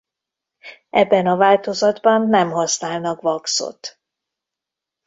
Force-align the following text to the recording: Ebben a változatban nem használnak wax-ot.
Ebben 0.89 1.27
a 1.27 1.35
változatban 1.35 2.27
nem 2.29 2.49
használnak 2.51 3.23
wax-ot. 3.23 3.99